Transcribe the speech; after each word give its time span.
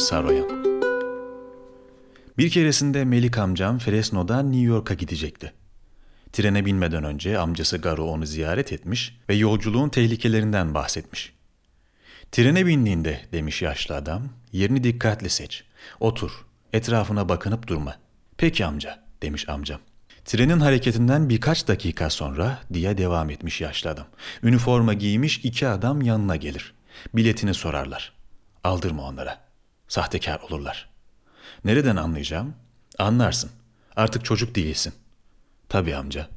Saroyan. 0.00 0.64
Bir 2.38 2.50
keresinde 2.50 3.04
Melik 3.04 3.38
amcam 3.38 3.78
Fresno'dan 3.78 4.52
New 4.52 4.66
York'a 4.66 4.94
gidecekti. 4.94 5.52
Trene 6.32 6.66
binmeden 6.66 7.04
önce 7.04 7.38
amcası 7.38 7.78
Garo 7.78 8.04
onu 8.04 8.26
ziyaret 8.26 8.72
etmiş 8.72 9.18
ve 9.28 9.34
yolculuğun 9.34 9.88
tehlikelerinden 9.88 10.74
bahsetmiş. 10.74 11.32
Trene 12.32 12.66
bindiğinde 12.66 13.20
demiş 13.32 13.62
yaşlı 13.62 13.96
adam, 13.96 14.28
yerini 14.52 14.84
dikkatli 14.84 15.30
seç. 15.30 15.64
Otur, 16.00 16.30
etrafına 16.72 17.28
bakınıp 17.28 17.66
durma. 17.66 17.96
Peki 18.36 18.64
amca, 18.64 19.04
demiş 19.22 19.48
amcam. 19.48 19.80
Trenin 20.24 20.60
hareketinden 20.60 21.28
birkaç 21.28 21.68
dakika 21.68 22.10
sonra 22.10 22.58
diye 22.72 22.98
devam 22.98 23.30
etmiş 23.30 23.60
yaşlı 23.60 23.90
adam. 23.90 24.06
Üniforma 24.42 24.94
giymiş 24.94 25.38
iki 25.38 25.68
adam 25.68 26.02
yanına 26.02 26.36
gelir. 26.36 26.74
Biletini 27.14 27.54
sorarlar. 27.54 28.12
Aldırma 28.64 29.02
onlara. 29.02 29.49
Sahtekar 29.90 30.40
olurlar. 30.40 30.88
Nereden 31.64 31.96
anlayacağım? 31.96 32.54
Anlarsın. 32.98 33.50
Artık 33.96 34.24
çocuk 34.24 34.54
değilsin. 34.54 34.92
Tabii 35.68 35.96
amca. 35.96 36.28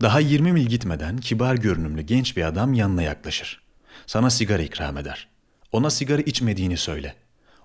Daha 0.00 0.20
20 0.20 0.52
mil 0.52 0.66
gitmeden 0.66 1.18
kibar 1.18 1.54
görünümlü 1.54 2.02
genç 2.02 2.36
bir 2.36 2.44
adam 2.44 2.74
yanına 2.74 3.02
yaklaşır. 3.02 3.62
Sana 4.06 4.30
sigara 4.30 4.62
ikram 4.62 4.98
eder. 4.98 5.28
Ona 5.72 5.90
sigara 5.90 6.22
içmediğini 6.22 6.76
söyle. 6.76 7.14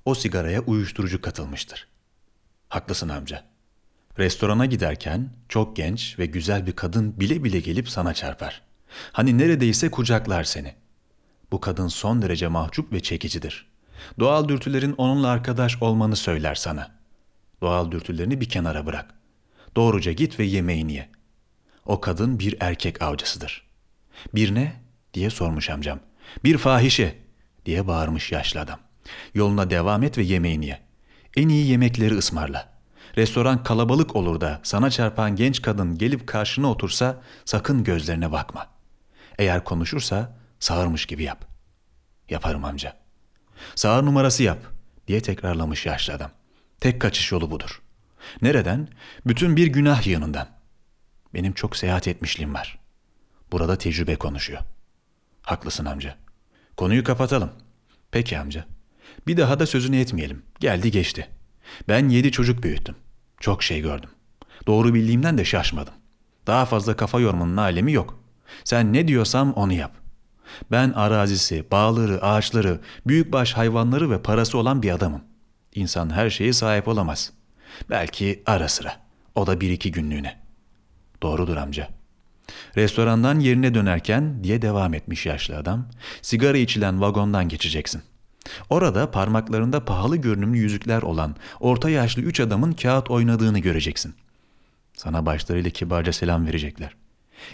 O 0.06 0.16
sigaraya 0.16 0.62
uyuşturucu 0.62 1.22
katılmıştır. 1.22 1.88
Haklısın 2.70 3.10
amca. 3.10 3.44
Restorana 4.20 4.66
giderken 4.66 5.30
çok 5.50 5.76
genç 5.76 6.20
ve 6.20 6.26
güzel 6.26 6.68
bir 6.68 6.76
kadın 6.76 7.20
bile 7.20 7.44
bile 7.44 7.60
gelip 7.60 7.90
sana 7.90 8.14
çarpar. 8.14 8.62
Hani 9.12 9.38
neredeyse 9.38 9.92
kucaklar 9.92 10.44
seni. 10.44 10.76
Bu 11.52 11.60
kadın 11.60 11.88
son 11.88 12.22
derece 12.22 12.48
mahcup 12.48 12.94
ve 12.94 13.00
çekicidir. 13.00 13.70
Doğal 14.20 14.48
dürtülerin 14.48 14.96
onunla 14.98 15.28
arkadaş 15.28 15.82
olmanı 15.82 16.16
söyler 16.16 16.56
sana. 16.56 16.92
Doğal 17.62 17.92
dürtülerini 17.92 18.42
bir 18.42 18.50
kenara 18.50 18.86
bırak. 18.86 19.14
Doğruca 19.76 20.12
git 20.12 20.40
ve 20.40 20.44
yemeğini 20.44 20.94
ye. 20.94 21.10
O 21.86 22.02
kadın 22.02 22.40
bir 22.40 22.56
erkek 22.60 23.02
avcısıdır. 23.02 23.68
Bir 24.36 24.56
ne? 24.56 24.74
diye 25.14 25.30
sormuş 25.30 25.70
amcam. 25.70 26.00
Bir 26.44 26.58
fahişe 26.58 27.16
diye 27.66 27.88
bağırmış 27.88 28.32
yaşlı 28.32 28.60
adam. 28.60 28.80
Yoluna 29.34 29.70
devam 29.70 30.04
et 30.04 30.18
ve 30.18 30.24
yemeğini 30.24 30.66
ye. 30.66 30.80
En 31.38 31.50
iyi 31.50 31.68
yemekleri 31.68 32.18
ısmarla. 32.18 32.70
Restoran 33.18 33.64
kalabalık 33.64 34.16
olur 34.16 34.42
da 34.42 34.60
sana 34.64 34.90
çarpan 34.90 35.36
genç 35.36 35.62
kadın 35.62 35.98
gelip 35.98 36.28
karşına 36.28 36.72
otursa 36.72 37.22
sakın 37.46 37.84
gözlerine 37.84 38.32
bakma. 38.32 38.68
Eğer 39.40 39.64
konuşursa 39.64 40.38
sağırmış 40.60 41.06
gibi 41.06 41.24
yap. 41.24 41.46
Yaparım 42.30 42.66
amca. 42.66 42.96
Sağır 43.76 44.04
numarası 44.06 44.44
yap 44.44 44.60
diye 45.08 45.22
tekrarlamış 45.22 45.86
yaşlı 45.86 46.14
adam. 46.14 46.32
Tek 46.80 47.02
kaçış 47.02 47.32
yolu 47.32 47.52
budur. 47.52 47.82
Nereden? 48.42 48.88
Bütün 49.28 49.56
bir 49.56 49.68
günah 49.68 50.08
yığınından. 50.08 50.48
Benim 51.34 51.54
çok 51.54 51.76
seyahat 51.76 52.08
etmişliğim 52.08 52.54
var. 52.54 52.80
Burada 53.52 53.78
tecrübe 53.78 54.16
konuşuyor. 54.16 54.62
Haklısın 55.42 55.86
amca. 55.86 56.18
Konuyu 56.78 57.04
kapatalım. 57.04 57.52
Peki 58.12 58.40
amca. 58.40 58.66
Bir 59.28 59.38
daha 59.38 59.60
da 59.60 59.66
sözünü 59.66 60.00
etmeyelim. 60.00 60.44
Geldi 60.60 60.92
geçti. 60.92 61.30
Ben 61.88 62.10
yedi 62.10 62.32
çocuk 62.32 62.64
büyüttüm. 62.64 62.96
Çok 63.40 63.64
şey 63.64 63.82
gördüm. 63.82 64.10
Doğru 64.68 64.94
bildiğimden 64.94 65.38
de 65.38 65.46
şaşmadım. 65.46 65.94
Daha 66.48 66.66
fazla 66.66 66.96
kafa 66.96 67.20
yormanın 67.20 67.58
alemi 67.58 67.92
yok. 67.92 68.24
Sen 68.64 68.94
ne 68.94 69.08
diyorsam 69.08 69.54
onu 69.54 69.74
yap. 69.74 69.99
Ben 70.72 70.92
arazisi, 70.92 71.66
bağları, 71.72 72.24
ağaçları, 72.24 72.80
büyükbaş 73.08 73.54
hayvanları 73.54 74.12
ve 74.12 74.22
parası 74.22 74.58
olan 74.58 74.84
bir 74.84 74.92
adamım. 74.92 75.22
İnsan 75.76 76.10
her 76.10 76.30
şeye 76.30 76.54
sahip 76.54 76.88
olamaz. 76.88 77.34
Belki 77.90 78.44
ara 78.46 78.68
sıra. 78.68 78.94
O 79.36 79.48
da 79.48 79.62
bir 79.62 79.70
iki 79.70 79.92
günlüğüne. 79.92 80.40
Doğrudur 81.22 81.58
amca. 81.58 81.88
Restorandan 82.78 83.40
yerine 83.40 83.74
dönerken 83.74 84.44
diye 84.44 84.62
devam 84.62 84.94
etmiş 84.94 85.26
yaşlı 85.26 85.58
adam. 85.58 85.88
Sigara 86.22 86.58
içilen 86.58 87.02
vagondan 87.02 87.50
geçeceksin. 87.50 88.02
Orada 88.70 89.12
parmaklarında 89.12 89.86
pahalı 89.86 90.18
görünümlü 90.18 90.58
yüzükler 90.58 91.02
olan 91.02 91.36
orta 91.60 91.90
yaşlı 91.90 92.22
üç 92.22 92.40
adamın 92.40 92.74
kağıt 92.74 93.12
oynadığını 93.12 93.60
göreceksin. 93.60 94.16
Sana 94.94 95.26
başlarıyla 95.26 95.70
kibarca 95.70 96.14
selam 96.14 96.48
verecekler. 96.48 96.96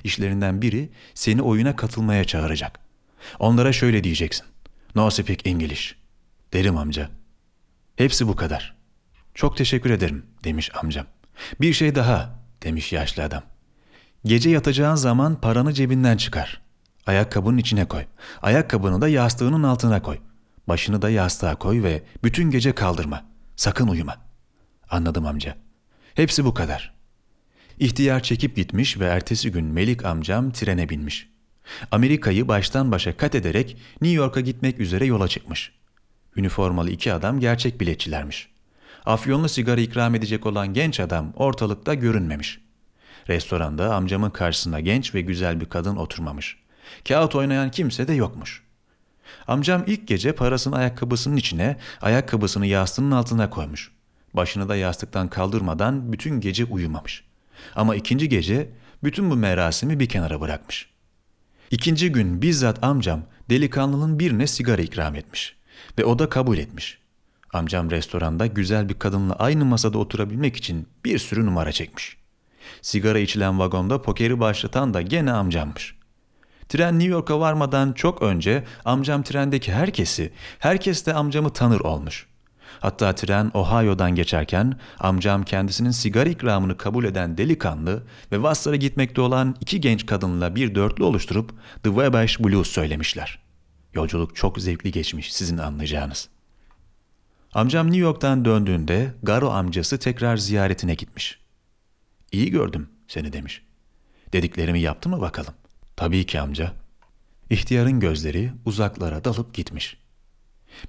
İşlerinden 0.03 0.61
biri 0.61 0.89
seni 1.13 1.41
oyuna 1.41 1.75
katılmaya 1.75 2.23
çağıracak. 2.23 2.84
Onlara 3.39 3.73
şöyle 3.73 4.03
diyeceksin. 4.03 4.45
No 4.95 5.09
speak 5.09 5.47
English. 5.47 5.95
Derim 6.53 6.77
amca. 6.77 7.09
Hepsi 7.95 8.27
bu 8.27 8.35
kadar. 8.35 8.75
Çok 9.33 9.57
teşekkür 9.57 9.89
ederim 9.89 10.25
demiş 10.43 10.71
amcam. 10.75 11.05
Bir 11.61 11.73
şey 11.73 11.95
daha 11.95 12.39
demiş 12.63 12.93
yaşlı 12.93 13.23
adam. 13.23 13.43
Gece 14.25 14.49
yatacağın 14.49 14.95
zaman 14.95 15.41
paranı 15.41 15.73
cebinden 15.73 16.17
çıkar. 16.17 16.61
Ayakkabının 17.05 17.57
içine 17.57 17.85
koy. 17.87 18.05
Ayakkabını 18.41 19.01
da 19.01 19.07
yastığının 19.07 19.63
altına 19.63 20.01
koy. 20.01 20.19
Başını 20.67 21.01
da 21.01 21.09
yastığa 21.09 21.55
koy 21.55 21.83
ve 21.83 22.03
bütün 22.23 22.51
gece 22.51 22.75
kaldırma. 22.75 23.25
Sakın 23.55 23.87
uyuma. 23.87 24.17
Anladım 24.89 25.25
amca. 25.25 25.55
Hepsi 26.13 26.45
bu 26.45 26.53
kadar. 26.53 26.95
İhtiyar 27.79 28.23
çekip 28.23 28.55
gitmiş 28.55 28.99
ve 28.99 29.05
ertesi 29.05 29.51
gün 29.51 29.65
Melik 29.65 30.05
amcam 30.05 30.51
trene 30.51 30.89
binmiş. 30.89 31.29
Amerika'yı 31.91 32.47
baştan 32.47 32.91
başa 32.91 33.17
kat 33.17 33.35
ederek 33.35 33.77
New 34.01 34.17
York'a 34.17 34.41
gitmek 34.41 34.79
üzere 34.79 35.05
yola 35.05 35.27
çıkmış. 35.27 35.71
Üniformalı 36.35 36.89
iki 36.89 37.13
adam 37.13 37.39
gerçek 37.39 37.81
biletçilermiş. 37.81 38.49
Afyonlu 39.05 39.49
sigara 39.49 39.81
ikram 39.81 40.15
edecek 40.15 40.45
olan 40.45 40.73
genç 40.73 40.99
adam 40.99 41.33
ortalıkta 41.35 41.93
görünmemiş. 41.93 42.59
Restoranda 43.27 43.95
amcamın 43.95 44.29
karşısında 44.29 44.79
genç 44.79 45.15
ve 45.15 45.21
güzel 45.21 45.61
bir 45.61 45.65
kadın 45.65 45.95
oturmamış. 45.95 46.57
Kağıt 47.07 47.35
oynayan 47.35 47.71
kimse 47.71 48.07
de 48.07 48.13
yokmuş. 48.13 48.63
Amcam 49.47 49.83
ilk 49.87 50.07
gece 50.07 50.35
parasını 50.35 50.75
ayakkabısının 50.75 51.37
içine, 51.37 51.77
ayakkabısını 52.01 52.65
yastığının 52.65 53.11
altına 53.11 53.49
koymuş. 53.49 53.91
Başını 54.33 54.69
da 54.69 54.75
yastıktan 54.75 55.27
kaldırmadan 55.27 56.13
bütün 56.13 56.39
gece 56.39 56.65
uyumamış. 56.65 57.23
Ama 57.75 57.95
ikinci 57.95 58.29
gece 58.29 58.69
bütün 59.03 59.31
bu 59.31 59.35
merasimi 59.35 59.99
bir 59.99 60.09
kenara 60.09 60.41
bırakmış. 60.41 60.89
İkinci 61.71 62.11
gün 62.11 62.41
bizzat 62.41 62.83
amcam 62.83 63.21
delikanlının 63.49 64.19
birine 64.19 64.47
sigara 64.47 64.81
ikram 64.81 65.15
etmiş 65.15 65.55
ve 65.99 66.05
o 66.05 66.19
da 66.19 66.29
kabul 66.29 66.57
etmiş. 66.57 66.97
Amcam 67.53 67.91
restoranda 67.91 68.45
güzel 68.45 68.89
bir 68.89 68.99
kadınla 68.99 69.35
aynı 69.35 69.65
masada 69.65 69.97
oturabilmek 69.97 70.55
için 70.55 70.87
bir 71.05 71.19
sürü 71.19 71.45
numara 71.45 71.71
çekmiş. 71.71 72.17
Sigara 72.81 73.19
içilen 73.19 73.59
vagonda 73.59 74.01
pokeri 74.01 74.39
başlatan 74.39 74.93
da 74.93 75.01
gene 75.01 75.31
amcammış. 75.31 75.95
Tren 76.69 76.99
New 76.99 77.11
York'a 77.11 77.39
varmadan 77.39 77.93
çok 77.93 78.21
önce 78.21 78.63
amcam 78.85 79.23
trendeki 79.23 79.73
herkesi, 79.73 80.33
herkes 80.59 81.05
de 81.05 81.13
amcamı 81.13 81.53
tanır 81.53 81.79
olmuş. 81.79 82.27
Hatta 82.79 83.15
tren 83.15 83.51
Ohio'dan 83.53 84.15
geçerken 84.15 84.79
amcam 84.99 85.43
kendisinin 85.43 85.91
sigara 85.91 86.29
ikramını 86.29 86.77
kabul 86.77 87.05
eden 87.05 87.37
delikanlı 87.37 88.03
ve 88.31 88.43
Vassar'a 88.43 88.75
gitmekte 88.75 89.21
olan 89.21 89.55
iki 89.61 89.81
genç 89.81 90.05
kadınla 90.05 90.55
bir 90.55 90.75
dörtlü 90.75 91.03
oluşturup 91.03 91.53
The 91.83 91.89
Wabash 91.89 92.39
Blues 92.39 92.67
söylemişler. 92.67 93.39
Yolculuk 93.93 94.35
çok 94.35 94.59
zevkli 94.59 94.91
geçmiş 94.91 95.33
sizin 95.33 95.57
anlayacağınız. 95.57 96.29
Amcam 97.53 97.87
New 97.87 98.01
York'tan 98.01 98.45
döndüğünde 98.45 99.13
Garo 99.23 99.49
amcası 99.49 99.99
tekrar 99.99 100.37
ziyaretine 100.37 100.95
gitmiş. 100.95 101.39
İyi 102.31 102.51
gördüm 102.51 102.89
seni 103.07 103.33
demiş. 103.33 103.61
Dediklerimi 104.33 104.79
yaptı 104.79 105.09
mı 105.09 105.21
bakalım? 105.21 105.53
Tabii 105.95 106.25
ki 106.25 106.39
amca. 106.39 106.73
İhtiyarın 107.49 107.99
gözleri 107.99 108.51
uzaklara 108.65 109.23
dalıp 109.23 109.53
gitmiş. 109.53 109.97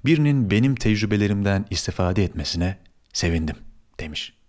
Birinin 0.05 0.51
benim 0.51 0.75
tecrübelerimden 0.75 1.67
istifade 1.71 2.25
etmesine 2.25 2.79
sevindim 3.13 3.57
demiş.'' 4.01 4.46